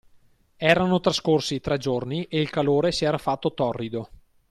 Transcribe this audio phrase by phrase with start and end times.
[0.57, 4.09] Erano trascorsi tre giorni e il calore si era fatto torrido.